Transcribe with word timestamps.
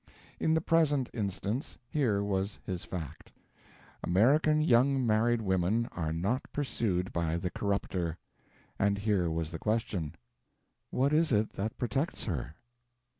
In 0.39 0.55
the 0.55 0.61
present 0.61 1.11
instance 1.13 1.77
here 1.87 2.23
was 2.23 2.57
his 2.65 2.85
fact: 2.85 3.31
American 4.03 4.59
young 4.59 5.05
married 5.05 5.41
women 5.43 5.87
are 5.91 6.11
not 6.11 6.41
pursued 6.51 7.13
by 7.13 7.37
the 7.37 7.51
corruptor; 7.51 8.17
and 8.79 8.97
here 8.97 9.29
was 9.29 9.51
the 9.51 9.59
question: 9.59 10.15
What 10.89 11.13
is 11.13 11.31
it 11.31 11.53
that 11.53 11.77
protects 11.77 12.23
her? 12.23 12.55